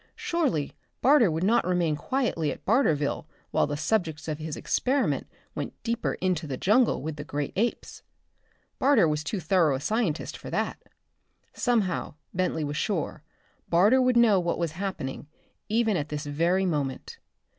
Surely 0.15 0.73
Barter 1.03 1.29
would 1.29 1.43
not 1.43 1.63
remain 1.63 1.95
quietly 1.95 2.51
at 2.51 2.65
Barterville 2.65 3.27
while 3.51 3.67
the 3.67 3.77
subjects 3.77 4.27
of 4.27 4.39
his 4.39 4.55
experiment 4.57 5.27
went 5.53 5.75
deeper 5.83 6.15
into 6.15 6.47
the 6.47 6.57
jungle 6.57 7.03
with 7.03 7.17
the 7.17 7.23
great 7.23 7.53
apes. 7.55 8.01
Barter 8.79 9.07
was 9.07 9.23
too 9.23 9.39
thorough 9.39 9.75
a 9.75 9.79
scientist 9.79 10.35
for 10.39 10.49
that. 10.49 10.81
Somehow, 11.53 12.15
Bentley 12.33 12.63
was 12.63 12.77
sure, 12.77 13.21
Barter 13.69 14.01
would 14.01 14.17
know 14.17 14.39
what 14.39 14.57
was 14.57 14.71
happening, 14.71 15.27
even 15.69 15.95
at 15.95 16.09
this 16.09 16.25
very 16.25 16.65
moment. 16.65 17.19